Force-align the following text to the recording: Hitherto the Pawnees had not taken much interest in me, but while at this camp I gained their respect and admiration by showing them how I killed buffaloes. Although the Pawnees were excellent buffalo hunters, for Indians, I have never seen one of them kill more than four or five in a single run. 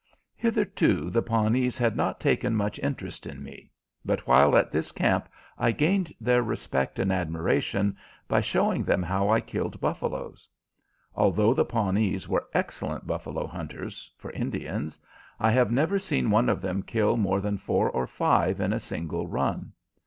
Hitherto 0.35 1.11
the 1.11 1.21
Pawnees 1.21 1.77
had 1.77 1.95
not 1.95 2.19
taken 2.19 2.55
much 2.55 2.79
interest 2.79 3.27
in 3.27 3.43
me, 3.43 3.69
but 4.03 4.25
while 4.25 4.57
at 4.57 4.71
this 4.71 4.91
camp 4.91 5.29
I 5.59 5.71
gained 5.73 6.11
their 6.19 6.41
respect 6.41 6.97
and 6.97 7.11
admiration 7.11 7.95
by 8.27 8.41
showing 8.41 8.83
them 8.83 9.03
how 9.03 9.29
I 9.29 9.41
killed 9.41 9.79
buffaloes. 9.79 10.47
Although 11.13 11.53
the 11.53 11.65
Pawnees 11.65 12.27
were 12.27 12.47
excellent 12.51 13.05
buffalo 13.05 13.45
hunters, 13.45 14.11
for 14.17 14.31
Indians, 14.31 14.99
I 15.39 15.51
have 15.51 15.71
never 15.71 15.99
seen 15.99 16.31
one 16.31 16.49
of 16.49 16.61
them 16.61 16.81
kill 16.81 17.15
more 17.15 17.39
than 17.39 17.59
four 17.59 17.87
or 17.87 18.07
five 18.07 18.59
in 18.59 18.73
a 18.73 18.79
single 18.79 19.27
run. 19.27 19.71